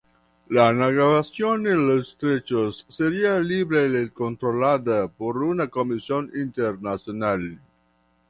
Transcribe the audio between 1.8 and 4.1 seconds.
los estrechos sería libre y